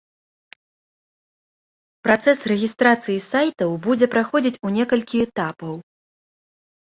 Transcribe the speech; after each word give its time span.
Працэс 2.07 2.39
рэгістрацыі 2.51 3.19
сайтаў 3.31 3.71
будзе 3.87 4.07
праходзіць 4.15 4.61
у 4.69 4.71
некалькі 4.77 5.17
этапаў. 5.27 5.73